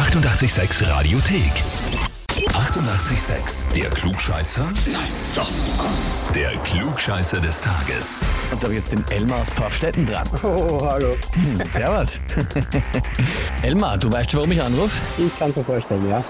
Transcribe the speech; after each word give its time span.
886 0.00 0.88
Radiothek. 0.88 1.52
88,6. 2.48 3.70
Der 3.74 3.90
Klugscheißer? 3.90 4.64
Nein, 4.90 5.02
doch. 5.36 5.50
Der 6.34 6.52
Klugscheißer 6.64 7.38
des 7.38 7.60
Tages. 7.60 8.20
Und 8.50 8.62
da 8.62 8.64
habe 8.64 8.72
ich 8.72 8.78
jetzt 8.78 8.92
den 8.92 9.04
Elmar 9.10 9.42
aus 9.42 9.50
Pfaffstätten 9.50 10.06
dran. 10.06 10.26
Oh, 10.42 10.80
hallo. 10.86 11.14
Hm, 11.34 11.60
servus. 11.70 12.18
Elmar, 13.62 13.98
du 13.98 14.10
weißt 14.10 14.30
schon, 14.30 14.38
warum 14.40 14.52
ich 14.52 14.62
anrufe? 14.62 14.96
Ich 15.18 15.38
kann 15.38 15.52
mir 15.54 15.62
vorstellen, 15.62 16.08
ja. 16.08 16.24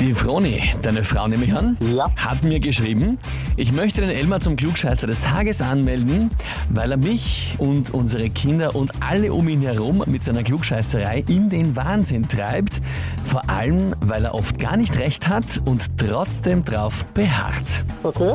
Die 0.00 0.12
Froni, 0.12 0.60
deine 0.82 1.04
Frau 1.04 1.26
nehme 1.28 1.44
ich 1.44 1.54
an, 1.54 1.76
Ja. 1.80 2.10
hat 2.16 2.42
mir 2.42 2.58
geschrieben, 2.60 3.16
ich 3.56 3.72
möchte 3.72 4.00
den 4.00 4.10
Elmar 4.10 4.40
zum 4.40 4.56
Klugscheißer 4.56 5.06
des 5.06 5.20
Tages 5.20 5.62
anmelden, 5.62 6.30
weil 6.68 6.90
er 6.90 6.96
mich 6.96 7.54
und 7.58 7.94
unsere 7.94 8.28
Kinder 8.30 8.74
und 8.74 8.90
alle 9.00 9.32
um 9.32 9.48
ihn 9.48 9.62
herum 9.62 10.02
mit 10.06 10.22
seiner 10.22 10.42
Klugscheißerei 10.42 11.24
in 11.28 11.48
den 11.48 11.76
Wahnsinn 11.76 12.26
treibt. 12.28 12.80
Vor 13.24 13.48
allem, 13.48 13.94
weil 14.00 14.24
er 14.24 14.34
oft 14.34 14.58
gar 14.58 14.76
nicht 14.76 14.98
recht 14.98 15.28
hat 15.28 15.60
und 15.64 15.96
trotzdem 15.96 16.64
drauf 16.64 17.04
beharrt. 17.14 17.84
Okay. 18.02 18.34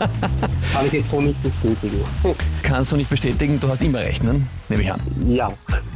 Kann 0.72 0.86
ich 0.86 0.92
jetzt 0.92 1.10
so 1.10 1.20
nicht 1.20 1.40
bestätigen. 1.42 2.00
Kannst 2.62 2.92
du 2.92 2.96
nicht 2.96 3.10
bestätigen, 3.10 3.60
du 3.60 3.68
hast 3.68 3.82
immer 3.82 3.98
recht, 4.00 4.24
ne? 4.24 4.40
Nehme 4.68 4.82
ich 4.82 4.92
an. 4.92 5.00
Ja. 5.26 5.52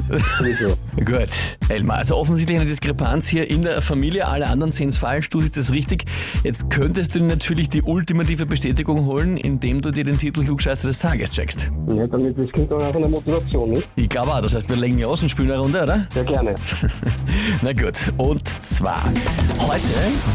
Gut, 0.96 1.28
Elmar, 1.68 1.98
also 1.98 2.16
offensichtlich 2.16 2.58
eine 2.58 2.68
Diskrepanz 2.68 3.28
hier 3.28 3.48
in 3.48 3.62
der 3.62 3.82
Familie, 3.82 4.26
alle 4.26 4.46
anderen 4.46 4.72
sehen 4.72 4.88
es 4.88 4.98
falsch, 4.98 5.28
du 5.30 5.40
siehst 5.40 5.56
es 5.56 5.72
richtig. 5.72 6.04
Jetzt 6.42 6.70
könntest 6.70 7.14
du 7.14 7.22
natürlich 7.22 7.68
die 7.68 7.82
ultimative 7.82 8.46
Bestätigung 8.46 9.06
holen, 9.06 9.36
indem 9.36 9.80
du 9.80 9.90
dir 9.90 10.04
den 10.04 10.18
Titel 10.18 10.42
Klugscheißer 10.42 10.88
des 10.88 10.98
Tages 10.98 11.32
checkst. 11.32 11.70
Ja, 11.88 12.06
damit 12.06 12.38
das 12.38 12.50
klingt 12.52 12.72
auch 12.72 12.82
einer 12.82 13.08
Motivation, 13.08 13.70
nicht? 13.70 13.88
Ich 13.96 14.08
glaube 14.08 14.32
auch, 14.32 14.40
das 14.40 14.54
heißt, 14.54 14.68
wir 14.68 14.76
legen 14.76 14.96
hier 14.96 15.08
aus 15.08 15.22
und 15.22 15.28
spielen 15.28 15.50
eine 15.50 15.60
Runde, 15.60 15.82
oder? 15.82 16.06
Sehr 16.12 16.24
gerne. 16.24 16.54
Na 17.62 17.72
gut, 17.72 18.12
und 18.16 18.46
zwar, 18.62 19.04
heute 19.60 19.82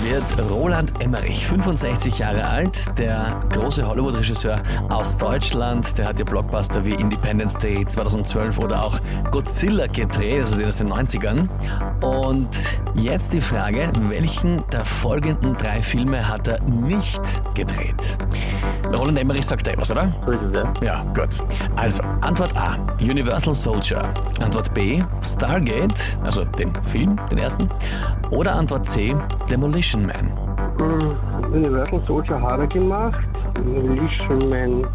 wird 0.03 0.49
Roland 0.49 0.91
Emmerich, 1.01 1.45
65 1.45 2.19
Jahre 2.19 2.45
alt, 2.45 2.97
der 2.97 3.39
große 3.51 3.87
Hollywood-Regisseur 3.87 4.61
aus 4.89 5.17
Deutschland, 5.17 5.97
der 5.97 6.07
hat 6.07 6.19
ja 6.19 6.25
Blockbuster 6.25 6.85
wie 6.85 6.93
Independence 6.93 7.57
Day 7.57 7.85
2012 8.27 8.59
oder 8.59 8.83
auch 8.83 8.99
Godzilla 9.31 9.87
gedreht, 9.87 10.41
also 10.41 10.57
den 10.57 10.67
aus 10.67 10.77
den 10.77 10.91
90ern. 10.91 11.47
Und 12.03 12.49
jetzt 12.95 13.33
die 13.33 13.41
Frage, 13.41 13.91
welchen 14.09 14.63
der 14.71 14.85
folgenden 14.85 15.55
drei 15.55 15.81
Filme 15.81 16.27
hat 16.27 16.47
er 16.47 16.61
nicht 16.61 17.21
gedreht? 17.55 18.17
Roland 18.93 19.19
Emmerich 19.19 19.45
sagt 19.45 19.67
er 19.67 19.77
was, 19.77 19.91
oder? 19.91 20.13
Ja. 20.81 21.03
Gut. 21.15 21.43
Also, 21.75 22.03
Antwort 22.21 22.55
A, 22.57 22.77
Universal 22.99 23.53
Soldier. 23.53 24.03
Antwort 24.41 24.73
B, 24.73 25.03
Stargate, 25.21 26.17
also 26.23 26.43
den 26.43 26.73
Film, 26.81 27.19
den 27.31 27.37
ersten. 27.37 27.69
Oder 28.29 28.55
Antwort 28.55 28.87
C, 28.87 29.15
Demolition 29.49 30.05
Man. 30.05 30.31
Mm, 30.77 31.53
Universal 31.53 32.01
Soldier 32.07 32.41
hat 32.41 32.59
er 32.59 32.67
gemacht. 32.67 33.19
Demolition 33.55 34.49
Man. 34.49 34.87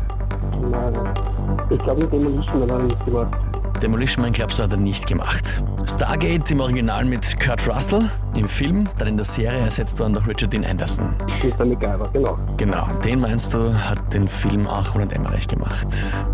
Ich 1.71 1.79
glaube, 1.83 2.07
Demolition 2.07 2.63
hat 2.63 2.71
er 2.71 2.79
nicht 2.81 3.05
gemacht. 3.05 3.35
Demolition 3.83 4.23
Man, 4.23 4.33
glaubst 4.33 4.59
du, 4.59 4.63
hat 4.63 4.73
er 4.73 4.79
nicht 4.79 5.07
gemacht. 5.07 5.63
Stargate 5.87 6.51
im 6.53 6.61
Original 6.61 7.05
mit 7.05 7.41
Kurt 7.41 7.69
Russell 7.69 8.09
im 8.37 8.49
Film, 8.49 8.89
dann 8.99 9.09
in 9.09 9.17
der 9.17 9.25
Serie 9.25 9.61
ersetzt 9.61 9.99
worden 9.99 10.15
durch 10.15 10.27
Richard 10.27 10.53
Dean 10.53 10.65
Anderson. 10.65 11.15
Mr. 11.43 11.65
MacGyver, 11.65 12.09
genau. 12.13 12.39
Genau, 12.57 12.87
den 13.05 13.21
meinst 13.21 13.53
du, 13.55 13.73
hat 13.73 14.13
den 14.13 14.29
Film 14.29 14.67
auch 14.67 14.95
Roland 14.95 15.13
Emmerich 15.13 15.49
gemacht. 15.49 15.87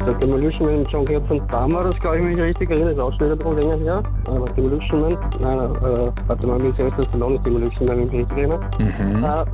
Der 0.06 0.14
Demolition 0.14 0.66
Man 0.66 0.82
mit 0.82 0.92
Van 1.28 1.48
Damme 1.48 1.74
war 1.74 1.84
das, 1.84 1.98
glaube 2.00 2.18
ich, 2.18 2.24
mich 2.24 2.38
richtig 2.38 2.70
erinnere. 2.70 2.92
Ist 2.92 2.98
auch 2.98 3.12
schon 3.18 3.30
wieder 3.30 3.32
ein 3.32 3.56
bisschen 3.56 3.70
länger 3.70 3.84
her. 3.84 4.02
Aber 4.24 4.46
Demolition 4.50 5.00
Man, 5.00 5.18
nein, 5.40 5.58
äh, 5.58 6.12
warte 6.26 6.46
mal, 6.46 6.58
mit 6.58 6.76
Sylvester 6.76 7.02
Stallone 7.08 7.36
ist 7.36 7.46
Demolition 7.46 7.86
Man, 7.86 7.98
wenn 7.98 8.06
ich 8.06 8.12
richtig 8.12 8.38
erinnere. 8.38 8.60
Mhm. 8.78 9.24
Äh, 9.24 9.44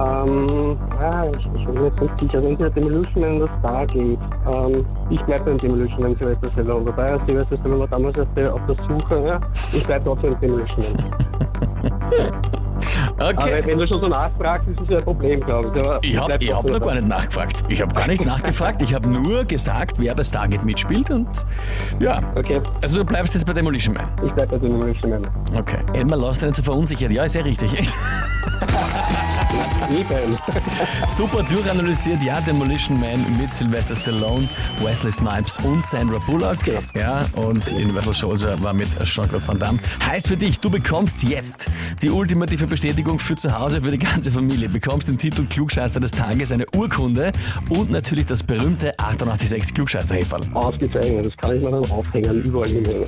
ähm, 0.00 0.78
ja, 1.00 1.24
ich, 1.26 1.48
ich 1.54 1.66
bin 1.66 1.74
mir 1.74 1.86
jetzt 1.86 2.00
nicht 2.00 2.20
sicher. 2.20 2.38
Entweder 2.42 2.70
Demolition 2.70 3.20
Man 3.20 3.42
oder 3.42 3.58
Stargate. 3.58 4.18
Ähm, 4.48 4.86
ich 5.10 5.20
bleibe 5.22 5.44
beim 5.44 5.58
Demolition 5.58 6.02
Man 6.02 6.16
Sylvester 6.16 6.50
Stallone. 6.52 6.86
Wobei 6.86 7.18
Sylvester 7.26 7.56
Stallone 7.58 7.80
war 7.80 7.88
damals 7.88 8.18
auf 8.18 8.28
der, 8.36 8.54
auf 8.54 8.60
der 8.66 8.76
Suche. 8.86 9.26
Ja? 9.26 9.40
Ich 9.72 9.86
bleibe 9.86 10.04
trotzdem 10.04 10.32
beim 10.32 10.40
Demolition 10.40 10.84
Man. 10.96 11.40
Aber 13.18 13.28
Okay. 13.28 13.62
wenn 13.66 13.78
du 13.78 13.86
schon 13.86 14.00
so 14.00 14.08
nachfragst, 14.08 14.66
ist 14.68 14.80
es 14.80 14.88
ja 14.88 14.96
ein 14.98 15.04
Problem, 15.04 15.40
glaube 15.40 15.70
ich. 15.74 15.80
Aber 15.82 15.98
Ich 16.02 16.16
habe 16.18 16.32
ich 16.40 16.52
hab 16.54 16.68
noch 16.68 16.80
gar 16.80 16.94
nicht 16.94 17.06
nachgefragt. 17.06 17.64
Ich 17.68 17.82
habe 17.82 17.94
gar 17.94 18.06
nicht 18.06 18.24
nachgefragt. 18.24 18.80
Ich 18.82 18.94
habe 18.94 19.08
nur 19.08 19.44
gesagt, 19.44 20.00
wer 20.00 20.14
bei 20.14 20.24
Stargate 20.24 20.64
mitspielt 20.64 21.10
und 21.10 21.28
ja. 21.98 22.20
Okay, 22.34 22.60
Also 22.82 22.98
du 22.98 23.04
bleibst 23.04 23.34
jetzt 23.34 23.46
bei 23.46 23.52
Demolition 23.52 23.94
Man. 23.94 24.06
ich 24.24 24.32
bleibe 24.32 24.52
bei 24.52 24.66
Demolition 24.66 25.10
Man. 25.10 25.28
Okay. 25.56 25.78
Dich 25.94 26.04
nicht 26.42 26.56
so 26.56 26.62
verunsichert. 26.62 27.12
Ja, 27.12 27.24
ist 27.24 27.34
ja 27.34 27.42
richtig. 27.42 27.70
Eben. 29.90 30.36
Super 31.08 31.42
durchanalysiert. 31.42 32.22
Ja, 32.22 32.40
Demolition 32.40 33.00
Man 33.00 33.24
mit 33.38 33.52
Sylvester 33.52 33.96
Stallone, 33.96 34.48
Wesley 34.80 35.10
Snipes 35.10 35.58
und 35.64 35.84
Sandra 35.84 36.18
Bullock. 36.26 36.58
Ja, 36.94 37.20
und 37.36 37.66
Universal 37.72 38.14
Soldier 38.14 38.62
war 38.62 38.72
mit 38.72 38.88
Jean-Claude 39.02 39.46
Van 39.46 39.58
Damme. 39.58 39.78
Heißt 40.06 40.28
für 40.28 40.36
dich, 40.36 40.60
du 40.60 40.70
bekommst 40.70 41.22
jetzt 41.22 41.66
die 42.02 42.10
ultimative 42.10 42.66
Bestätigung 42.66 43.18
für 43.18 43.36
zu 43.36 43.56
Hause, 43.56 43.80
für 43.80 43.90
die 43.90 43.98
ganze 43.98 44.30
Familie. 44.30 44.68
Bekommst 44.68 45.08
den 45.08 45.18
Titel 45.18 45.46
Klugscheißer 45.46 46.00
des 46.00 46.12
Tages, 46.12 46.52
eine 46.52 46.66
Urkunde 46.76 47.32
und 47.68 47.90
natürlich 47.90 48.26
das 48.26 48.42
berühmte 48.42 48.98
886 48.98 49.74
klugscheißer 49.74 50.16
-Häferl. 50.16 50.52
Ausgezeichnet, 50.54 51.26
das 51.26 51.36
kann 51.38 51.56
ich 51.56 51.64
mir 51.64 51.70
dann 51.70 51.90
aufhängen, 51.90 52.42
überall 52.42 52.68
hinhängen. 52.68 53.04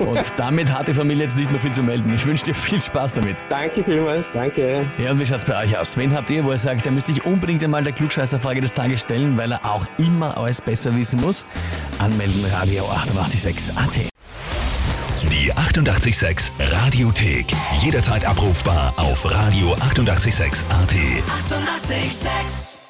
Und 0.00 0.20
damit 0.36 0.72
hat 0.72 0.88
die 0.88 0.94
Familie 0.94 1.24
jetzt 1.24 1.36
nicht 1.38 1.50
mehr 1.50 1.60
viel 1.60 1.72
zu 1.72 1.82
melden. 1.82 2.12
Ich 2.14 2.26
wünsche 2.26 2.44
dir 2.44 2.54
viel 2.54 2.80
Spaß 2.80 3.14
damit. 3.14 3.36
Danke 3.48 3.84
vielmals, 3.84 4.24
danke. 4.34 4.86
Ja, 4.98 5.12
und 5.12 5.20
wie 5.20 5.26
schaut's 5.26 5.44
bei 5.44 5.51
euch 5.58 5.76
aus? 5.76 5.96
Wen 5.96 6.14
habt 6.14 6.30
ihr, 6.30 6.44
wo 6.44 6.52
ihr 6.52 6.58
sagt, 6.58 6.84
der 6.84 6.92
müsste 6.92 7.12
ich 7.12 7.24
unbedingt 7.24 7.62
einmal 7.62 7.82
der 7.82 7.92
Klugscheißerfrage 7.92 8.60
des 8.60 8.74
Tages 8.74 9.00
stellen, 9.02 9.36
weil 9.38 9.52
er 9.52 9.64
auch 9.64 9.86
immer 9.98 10.36
alles 10.36 10.60
besser 10.60 10.94
wissen 10.96 11.20
muss? 11.20 11.44
Anmelden 11.98 12.44
Radio 12.52 12.86
886 12.88 13.76
AT. 13.76 14.00
Die 15.30 15.52
88,6 15.52 16.50
Radiothek. 16.58 17.46
Jederzeit 17.80 18.24
abrufbar 18.24 18.92
auf 18.96 19.24
radio886.at. 19.24 20.92
88,6. 20.92 21.92
Eighty-eight, 21.92 22.12
sex. 22.12 22.81